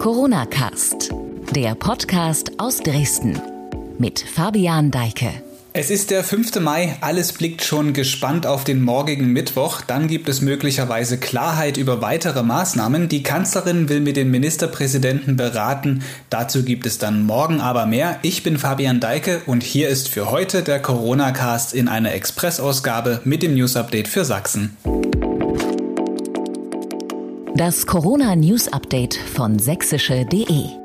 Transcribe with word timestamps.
Corona 0.00 0.46
Cast, 0.46 1.10
der 1.54 1.74
Podcast 1.74 2.52
aus 2.56 2.78
Dresden 2.78 3.38
mit 3.98 4.18
Fabian 4.18 4.90
Deike. 4.90 5.30
Es 5.74 5.90
ist 5.90 6.10
der 6.10 6.24
5. 6.24 6.58
Mai, 6.60 6.96
alles 7.02 7.34
blickt 7.34 7.62
schon 7.62 7.92
gespannt 7.92 8.46
auf 8.46 8.64
den 8.64 8.80
morgigen 8.80 9.26
Mittwoch. 9.26 9.82
Dann 9.82 10.08
gibt 10.08 10.30
es 10.30 10.40
möglicherweise 10.40 11.18
Klarheit 11.18 11.76
über 11.76 12.00
weitere 12.00 12.42
Maßnahmen. 12.42 13.10
Die 13.10 13.22
Kanzlerin 13.22 13.90
will 13.90 14.00
mit 14.00 14.16
den 14.16 14.30
Ministerpräsidenten 14.30 15.36
beraten. 15.36 16.02
Dazu 16.30 16.64
gibt 16.64 16.86
es 16.86 16.96
dann 16.96 17.26
morgen 17.26 17.60
aber 17.60 17.84
mehr. 17.84 18.18
Ich 18.22 18.42
bin 18.42 18.56
Fabian 18.56 19.00
Deike 19.00 19.42
und 19.44 19.62
hier 19.62 19.90
ist 19.90 20.08
für 20.08 20.30
heute 20.30 20.62
der 20.62 20.80
Corona-Cast 20.80 21.74
in 21.74 21.88
einer 21.88 22.14
Expressausgabe 22.14 23.20
mit 23.24 23.42
dem 23.42 23.52
News-Update 23.52 24.08
für 24.08 24.24
Sachsen. 24.24 24.78
Das 27.60 27.84
Corona-News-Update 27.84 29.16
von 29.16 29.58
sächsische.de 29.58 30.79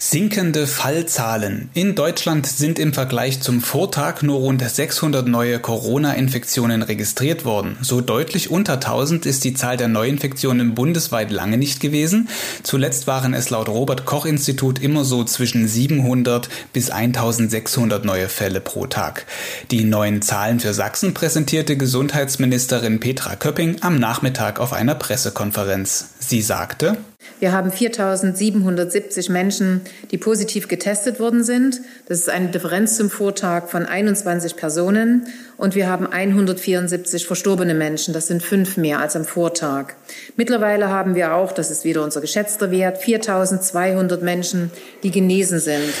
Sinkende 0.00 0.68
Fallzahlen. 0.68 1.70
In 1.74 1.96
Deutschland 1.96 2.46
sind 2.46 2.78
im 2.78 2.92
Vergleich 2.92 3.40
zum 3.40 3.60
Vortag 3.60 4.22
nur 4.22 4.38
rund 4.38 4.62
600 4.62 5.26
neue 5.26 5.58
Corona-Infektionen 5.58 6.82
registriert 6.82 7.44
worden. 7.44 7.76
So 7.82 8.00
deutlich 8.00 8.48
unter 8.48 8.74
1000 8.74 9.26
ist 9.26 9.42
die 9.42 9.54
Zahl 9.54 9.76
der 9.76 9.88
Neuinfektionen 9.88 10.76
bundesweit 10.76 11.32
lange 11.32 11.58
nicht 11.58 11.80
gewesen. 11.80 12.28
Zuletzt 12.62 13.08
waren 13.08 13.34
es 13.34 13.50
laut 13.50 13.68
Robert 13.68 14.04
Koch 14.04 14.24
Institut 14.24 14.78
immer 14.78 15.04
so 15.04 15.24
zwischen 15.24 15.66
700 15.66 16.48
bis 16.72 16.90
1600 16.90 18.04
neue 18.04 18.28
Fälle 18.28 18.60
pro 18.60 18.86
Tag. 18.86 19.26
Die 19.72 19.82
neuen 19.82 20.22
Zahlen 20.22 20.60
für 20.60 20.74
Sachsen 20.74 21.12
präsentierte 21.12 21.76
Gesundheitsministerin 21.76 23.00
Petra 23.00 23.34
Köpping 23.34 23.78
am 23.80 23.98
Nachmittag 23.98 24.60
auf 24.60 24.72
einer 24.72 24.94
Pressekonferenz. 24.94 26.10
Sie 26.20 26.40
sagte, 26.40 26.98
wir 27.40 27.52
haben 27.52 27.70
4.770 27.70 29.30
Menschen, 29.30 29.82
die 30.10 30.18
positiv 30.18 30.68
getestet 30.68 31.20
worden 31.20 31.44
sind. 31.44 31.80
Das 32.06 32.18
ist 32.18 32.28
eine 32.28 32.48
Differenz 32.48 32.96
zum 32.96 33.10
Vortag 33.10 33.68
von 33.68 33.86
21 33.86 34.56
Personen. 34.56 35.26
Und 35.56 35.74
wir 35.74 35.88
haben 35.88 36.06
174 36.06 37.26
verstorbene 37.26 37.74
Menschen. 37.74 38.14
Das 38.14 38.26
sind 38.26 38.42
fünf 38.42 38.76
mehr 38.76 39.00
als 39.00 39.16
am 39.16 39.24
Vortag. 39.24 39.94
Mittlerweile 40.36 40.88
haben 40.88 41.14
wir 41.14 41.34
auch, 41.34 41.52
das 41.52 41.70
ist 41.70 41.84
wieder 41.84 42.02
unser 42.02 42.20
geschätzter 42.20 42.70
Wert, 42.70 43.02
4.200 43.02 44.22
Menschen, 44.22 44.70
die 45.02 45.10
genesen 45.10 45.60
sind. 45.60 45.92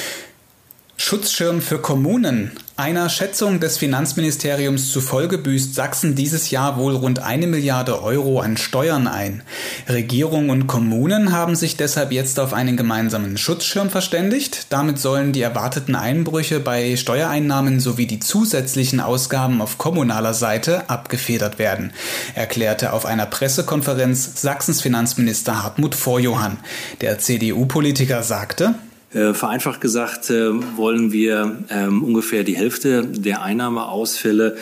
Schutzschirm 1.08 1.62
für 1.62 1.78
Kommunen. 1.78 2.50
Einer 2.76 3.08
Schätzung 3.08 3.60
des 3.60 3.78
Finanzministeriums 3.78 4.92
zufolge 4.92 5.38
büßt 5.38 5.74
Sachsen 5.74 6.14
dieses 6.14 6.50
Jahr 6.50 6.76
wohl 6.76 6.94
rund 6.94 7.20
eine 7.20 7.46
Milliarde 7.46 8.02
Euro 8.02 8.40
an 8.40 8.58
Steuern 8.58 9.06
ein. 9.06 9.42
Regierung 9.88 10.50
und 10.50 10.66
Kommunen 10.66 11.32
haben 11.32 11.56
sich 11.56 11.78
deshalb 11.78 12.12
jetzt 12.12 12.38
auf 12.38 12.52
einen 12.52 12.76
gemeinsamen 12.76 13.38
Schutzschirm 13.38 13.88
verständigt. 13.88 14.66
Damit 14.68 14.98
sollen 14.98 15.32
die 15.32 15.40
erwarteten 15.40 15.94
Einbrüche 15.94 16.60
bei 16.60 16.94
Steuereinnahmen 16.94 17.80
sowie 17.80 18.06
die 18.06 18.20
zusätzlichen 18.20 19.00
Ausgaben 19.00 19.62
auf 19.62 19.78
kommunaler 19.78 20.34
Seite 20.34 20.90
abgefedert 20.90 21.58
werden, 21.58 21.94
erklärte 22.34 22.92
auf 22.92 23.06
einer 23.06 23.24
Pressekonferenz 23.24 24.42
Sachsens 24.42 24.82
Finanzminister 24.82 25.62
Hartmut 25.62 25.94
Vorjohann. 25.94 26.58
Der 27.00 27.18
CDU-Politiker 27.18 28.22
sagte, 28.22 28.74
vereinfacht 29.10 29.80
gesagt 29.80 30.28
äh, 30.28 30.50
wollen 30.76 31.12
wir 31.12 31.64
ähm, 31.70 32.02
ungefähr 32.04 32.44
die 32.44 32.56
Hälfte 32.56 33.06
der 33.06 33.42
Einnahmeausfälle 33.42 34.56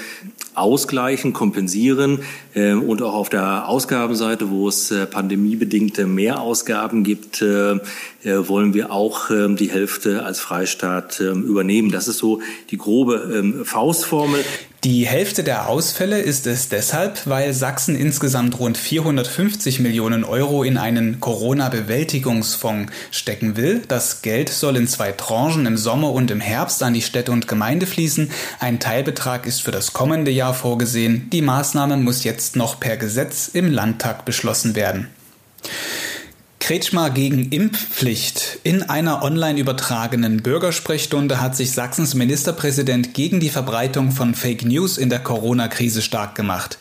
ausgleichen, 0.55 1.33
kompensieren 1.33 2.21
äh, 2.55 2.73
und 2.73 3.03
auch 3.03 3.15
auf 3.15 3.29
der 3.29 3.69
Ausgabenseite, 3.69 4.51
wo 4.51 4.69
es 4.69 4.91
äh, 4.91 5.07
pandemiebedingte 5.07 6.07
Mehrausgaben 6.07 7.05
gibt, 7.05 7.43
äh, 7.43 7.75
äh 7.75 7.79
wollen 8.27 8.75
wir 8.75 8.91
auch 8.91 9.31
äh, 9.31 9.55
die 9.55 9.71
Hälfte 9.71 10.25
als 10.25 10.41
Freistaat 10.41 11.21
äh, 11.21 11.31
übernehmen. 11.31 11.91
Das 11.91 12.09
ist 12.09 12.19
so 12.19 12.41
die 12.71 12.79
grobe 12.79 13.15
äh, 13.61 13.65
Faustformel. 13.65 14.45
Die 14.85 15.07
Hälfte 15.07 15.43
der 15.43 15.69
Ausfälle 15.69 16.21
ist 16.21 16.47
es 16.47 16.69
deshalb, 16.69 17.27
weil 17.27 17.53
Sachsen 17.53 17.97
insgesamt 17.97 18.61
rund 18.61 18.79
450 18.79 19.81
Millionen 19.81 20.23
Euro 20.23 20.63
in 20.63 20.79
einen 20.79 21.19
Corona-Bewältigungsfonds 21.19 22.93
stecken 23.11 23.57
will. 23.57 23.83
Das 23.89 24.23
Geld 24.23 24.49
soll 24.49 24.77
in 24.77 24.87
zwei 24.87 25.11
Tranchen 25.11 25.67
im 25.67 25.77
Sommer 25.77 26.13
und 26.13 26.31
im 26.31 26.41
Herbst 26.41 26.85
an 26.85 26.95
die 26.95 27.03
Städte 27.03 27.33
und 27.33 27.49
Gemeinde 27.49 27.87
fließen. 27.87 28.31
Ein 28.61 28.79
Teilbetrag 28.79 29.47
ist 29.47 29.63
für 29.63 29.73
das 29.73 29.93
kommende 29.93 30.31
Jahr 30.31 30.55
vorgesehen. 30.55 31.31
Die 31.33 31.43
Maßnahme 31.43 31.97
muss 31.97 32.23
jetzt 32.23 32.55
noch 32.55 32.79
per 32.79 32.97
Gesetz 32.97 33.49
im 33.53 33.73
Landtag 33.73 34.25
beschlossen 34.25 34.77
werden. 34.77 35.09
Kretschmer 36.67 37.11
gegen 37.11 37.51
Impfpflicht. 37.51 38.59
In 38.65 38.83
einer 38.83 39.23
online 39.23 39.61
übertragenen 39.61 40.43
Bürgersprechstunde 40.43 41.41
hat 41.41 41.55
sich 41.55 41.71
Sachsens 41.71 42.15
Ministerpräsident 42.15 43.15
gegen 43.15 43.39
die 43.39 43.51
Verbreitung 43.51 44.11
von 44.11 44.35
Fake 44.35 44.65
News 44.65 44.99
in 44.99 45.09
der 45.09 45.21
Corona-Krise 45.21 46.03
stark 46.03 46.35
gemacht. 46.35 46.79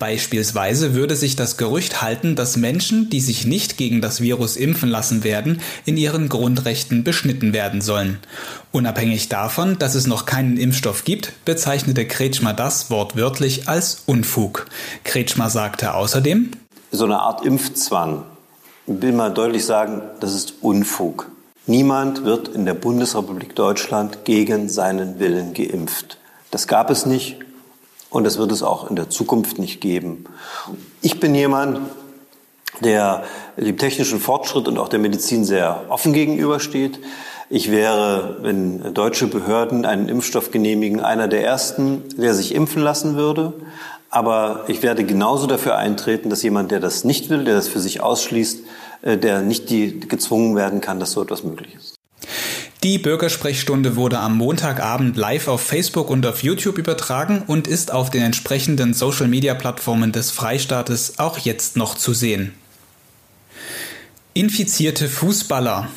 Beispielsweise 0.00 0.92
würde 0.94 1.14
sich 1.14 1.36
das 1.36 1.56
Gerücht 1.56 2.02
halten, 2.02 2.34
dass 2.34 2.56
Menschen, 2.56 3.10
die 3.10 3.20
sich 3.20 3.46
nicht 3.46 3.76
gegen 3.76 4.00
das 4.00 4.20
Virus 4.20 4.56
impfen 4.56 4.88
lassen 4.88 5.22
werden, 5.22 5.60
in 5.84 5.96
ihren 5.96 6.28
Grundrechten 6.28 7.04
beschnitten 7.04 7.52
werden 7.52 7.80
sollen. 7.80 8.18
Unabhängig 8.72 9.28
davon, 9.28 9.78
dass 9.78 9.94
es 9.94 10.08
noch 10.08 10.26
keinen 10.26 10.56
Impfstoff 10.56 11.04
gibt, 11.04 11.32
bezeichnete 11.44 12.08
Kretschmer 12.08 12.54
das 12.54 12.90
wortwörtlich 12.90 13.68
als 13.68 14.02
Unfug. 14.04 14.66
Kretschmer 15.04 15.48
sagte 15.48 15.94
außerdem, 15.94 16.50
so 16.90 17.04
eine 17.04 17.20
Art 17.20 17.46
Impfzwang 17.46 18.24
will 18.88 19.12
mal 19.12 19.32
deutlich 19.32 19.64
sagen, 19.64 20.02
das 20.20 20.34
ist 20.34 20.54
Unfug. 20.62 21.30
Niemand 21.66 22.24
wird 22.24 22.48
in 22.48 22.64
der 22.64 22.74
Bundesrepublik 22.74 23.54
Deutschland 23.54 24.24
gegen 24.24 24.68
seinen 24.70 25.20
Willen 25.20 25.52
geimpft. 25.52 26.18
Das 26.50 26.66
gab 26.66 26.88
es 26.88 27.04
nicht 27.04 27.36
und 28.08 28.24
das 28.24 28.38
wird 28.38 28.50
es 28.52 28.62
auch 28.62 28.88
in 28.88 28.96
der 28.96 29.10
Zukunft 29.10 29.58
nicht 29.58 29.82
geben. 29.82 30.24
Ich 31.02 31.20
bin 31.20 31.34
jemand, 31.34 31.80
der 32.80 33.24
dem 33.58 33.76
technischen 33.76 34.20
Fortschritt 34.20 34.66
und 34.66 34.78
auch 34.78 34.88
der 34.88 34.98
Medizin 34.98 35.44
sehr 35.44 35.84
offen 35.90 36.14
gegenübersteht. 36.14 37.00
Ich 37.50 37.70
wäre, 37.70 38.38
wenn 38.40 38.94
deutsche 38.94 39.26
Behörden 39.26 39.84
einen 39.84 40.08
Impfstoff 40.08 40.50
genehmigen, 40.50 41.00
einer 41.00 41.28
der 41.28 41.44
ersten, 41.44 42.04
der 42.16 42.34
sich 42.34 42.54
impfen 42.54 42.82
lassen 42.82 43.16
würde. 43.16 43.52
Aber 44.10 44.64
ich 44.68 44.82
werde 44.82 45.04
genauso 45.04 45.46
dafür 45.46 45.76
eintreten, 45.76 46.30
dass 46.30 46.42
jemand, 46.42 46.70
der 46.70 46.80
das 46.80 47.04
nicht 47.04 47.28
will, 47.28 47.44
der 47.44 47.54
das 47.54 47.68
für 47.68 47.80
sich 47.80 48.00
ausschließt, 48.00 48.60
der 49.02 49.42
nicht 49.42 49.70
die, 49.70 50.00
gezwungen 50.00 50.56
werden 50.56 50.80
kann, 50.80 51.00
dass 51.00 51.12
so 51.12 51.22
etwas 51.22 51.44
möglich 51.44 51.74
ist. 51.74 51.94
Die 52.84 52.98
Bürgersprechstunde 52.98 53.96
wurde 53.96 54.20
am 54.20 54.36
Montagabend 54.36 55.16
live 55.16 55.48
auf 55.48 55.60
Facebook 55.60 56.10
und 56.10 56.24
auf 56.24 56.44
YouTube 56.44 56.78
übertragen 56.78 57.42
und 57.46 57.66
ist 57.66 57.92
auf 57.92 58.10
den 58.10 58.22
entsprechenden 58.22 58.94
Social-Media-Plattformen 58.94 60.12
des 60.12 60.30
Freistaates 60.30 61.18
auch 61.18 61.38
jetzt 61.38 61.76
noch 61.76 61.96
zu 61.96 62.14
sehen. 62.14 62.54
Infizierte 64.32 65.08
Fußballer. 65.08 65.88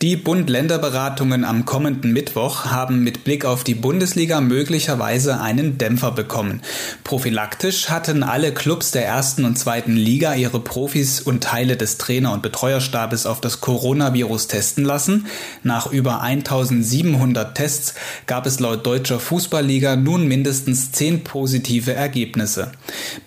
Die 0.00 0.14
Bund-Länder-Beratungen 0.14 1.44
am 1.44 1.64
kommenden 1.64 2.12
Mittwoch 2.12 2.66
haben 2.66 3.02
mit 3.02 3.24
Blick 3.24 3.44
auf 3.44 3.64
die 3.64 3.74
Bundesliga 3.74 4.40
möglicherweise 4.40 5.40
einen 5.40 5.76
Dämpfer 5.76 6.12
bekommen. 6.12 6.62
Prophylaktisch 7.02 7.88
hatten 7.88 8.22
alle 8.22 8.54
Clubs 8.54 8.92
der 8.92 9.04
ersten 9.04 9.44
und 9.44 9.58
zweiten 9.58 9.96
Liga 9.96 10.34
ihre 10.34 10.60
Profis 10.60 11.20
und 11.20 11.42
Teile 11.42 11.76
des 11.76 11.98
Trainer- 11.98 12.32
und 12.32 12.42
Betreuerstabes 12.42 13.26
auf 13.26 13.40
das 13.40 13.60
Coronavirus 13.60 14.46
testen 14.46 14.84
lassen. 14.84 15.26
Nach 15.64 15.90
über 15.90 16.20
1700 16.20 17.56
Tests 17.56 17.94
gab 18.28 18.46
es 18.46 18.60
laut 18.60 18.86
Deutscher 18.86 19.18
Fußballliga 19.18 19.96
nun 19.96 20.28
mindestens 20.28 20.92
zehn 20.92 21.24
positive 21.24 21.92
Ergebnisse. 21.92 22.70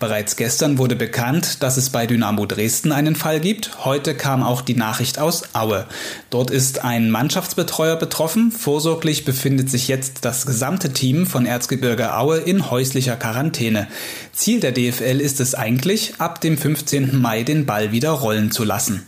Bereits 0.00 0.36
gestern 0.36 0.78
wurde 0.78 0.96
bekannt, 0.96 1.62
dass 1.62 1.76
es 1.76 1.90
bei 1.90 2.06
Dynamo 2.06 2.46
Dresden 2.46 2.92
einen 2.92 3.14
Fall 3.14 3.40
gibt. 3.40 3.84
Heute 3.84 4.14
kam 4.14 4.42
auch 4.42 4.62
die 4.62 4.74
Nachricht 4.74 5.18
aus 5.18 5.42
Aue. 5.52 5.84
Dort 6.30 6.50
ist 6.50 6.61
ist 6.62 6.84
ein 6.84 7.10
Mannschaftsbetreuer 7.10 7.96
betroffen. 7.96 8.52
Vorsorglich 8.52 9.24
befindet 9.24 9.68
sich 9.68 9.88
jetzt 9.88 10.24
das 10.24 10.46
gesamte 10.46 10.92
Team 10.92 11.26
von 11.26 11.44
Erzgebirge 11.44 12.16
Aue 12.16 12.36
in 12.36 12.70
häuslicher 12.70 13.16
Quarantäne. 13.16 13.88
Ziel 14.32 14.60
der 14.60 14.70
DFL 14.70 15.20
ist 15.20 15.40
es 15.40 15.56
eigentlich, 15.56 16.14
ab 16.18 16.40
dem 16.40 16.56
15. 16.56 17.20
Mai 17.20 17.42
den 17.42 17.66
Ball 17.66 17.90
wieder 17.90 18.10
rollen 18.10 18.52
zu 18.52 18.62
lassen. 18.62 19.04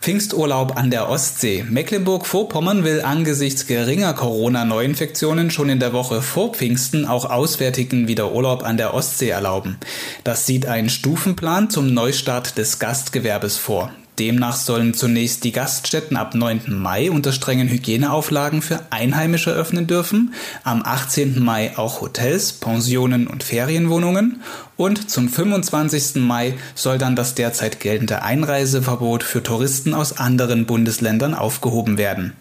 Pfingsturlaub 0.00 0.76
an 0.76 0.92
der 0.92 1.08
Ostsee. 1.08 1.64
Mecklenburg-Vorpommern 1.68 2.84
will 2.84 3.00
angesichts 3.00 3.66
geringer 3.66 4.14
Corona-Neuinfektionen 4.14 5.50
schon 5.50 5.70
in 5.70 5.80
der 5.80 5.92
Woche 5.92 6.22
vor 6.22 6.54
Pfingsten 6.54 7.04
auch 7.04 7.24
Auswärtigen 7.24 8.06
wieder 8.06 8.30
Urlaub 8.30 8.62
an 8.62 8.76
der 8.76 8.94
Ostsee 8.94 9.30
erlauben. 9.30 9.76
Das 10.22 10.46
sieht 10.46 10.66
ein 10.66 10.88
Stufenplan 10.88 11.68
zum 11.68 11.92
Neustart 11.92 12.58
des 12.58 12.78
Gastgewerbes 12.78 13.56
vor. 13.56 13.90
Demnach 14.18 14.56
sollen 14.56 14.92
zunächst 14.92 15.42
die 15.44 15.52
Gaststätten 15.52 16.16
ab 16.16 16.34
9. 16.34 16.64
Mai 16.68 17.10
unter 17.10 17.32
strengen 17.32 17.68
Hygieneauflagen 17.68 18.60
für 18.60 18.80
Einheimische 18.90 19.50
öffnen 19.50 19.86
dürfen, 19.86 20.34
am 20.64 20.82
18. 20.84 21.42
Mai 21.42 21.76
auch 21.76 22.02
Hotels, 22.02 22.52
Pensionen 22.52 23.26
und 23.26 23.42
Ferienwohnungen 23.42 24.42
und 24.76 25.10
zum 25.10 25.28
25. 25.28 26.16
Mai 26.16 26.54
soll 26.74 26.98
dann 26.98 27.16
das 27.16 27.34
derzeit 27.34 27.80
geltende 27.80 28.22
Einreiseverbot 28.22 29.22
für 29.22 29.42
Touristen 29.42 29.94
aus 29.94 30.18
anderen 30.18 30.66
Bundesländern 30.66 31.34
aufgehoben 31.34 31.96
werden. 31.96 32.34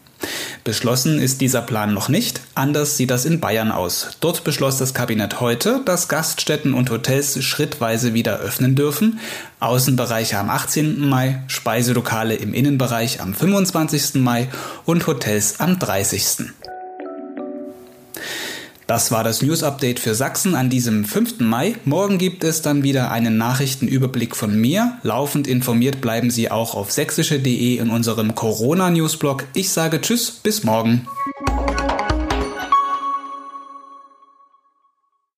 Beschlossen 0.63 1.19
ist 1.19 1.41
dieser 1.41 1.61
Plan 1.61 1.93
noch 1.93 2.09
nicht, 2.09 2.41
anders 2.55 2.97
sieht 2.97 3.11
das 3.11 3.25
in 3.25 3.39
Bayern 3.39 3.71
aus. 3.71 4.17
Dort 4.19 4.43
beschloss 4.43 4.77
das 4.77 4.93
Kabinett 4.93 5.39
heute, 5.39 5.81
dass 5.85 6.07
Gaststätten 6.07 6.73
und 6.73 6.89
Hotels 6.89 7.43
schrittweise 7.43 8.13
wieder 8.13 8.39
öffnen 8.39 8.75
dürfen, 8.75 9.19
Außenbereiche 9.59 10.37
am 10.37 10.49
18. 10.49 11.07
Mai, 11.07 11.41
Speiselokale 11.47 12.35
im 12.35 12.53
Innenbereich 12.53 13.21
am 13.21 13.33
25. 13.33 14.15
Mai 14.15 14.49
und 14.85 15.07
Hotels 15.07 15.59
am 15.59 15.79
30. 15.79 16.51
Das 18.91 19.09
war 19.09 19.23
das 19.23 19.41
News 19.41 19.63
Update 19.63 20.01
für 20.01 20.15
Sachsen 20.15 20.53
an 20.53 20.69
diesem 20.69 21.05
5. 21.05 21.39
Mai. 21.39 21.75
Morgen 21.85 22.17
gibt 22.17 22.43
es 22.43 22.61
dann 22.61 22.83
wieder 22.83 23.09
einen 23.09 23.37
Nachrichtenüberblick 23.37 24.35
von 24.35 24.59
mir. 24.59 24.97
Laufend 25.01 25.47
informiert 25.47 26.01
bleiben 26.01 26.29
Sie 26.29 26.51
auch 26.51 26.75
auf 26.75 26.91
sächsische.de 26.91 27.77
in 27.77 27.89
unserem 27.89 28.35
Corona 28.35 28.89
Newsblog. 28.89 29.45
Ich 29.53 29.69
sage 29.69 30.01
Tschüss, 30.01 30.31
bis 30.31 30.65
morgen. 30.65 31.07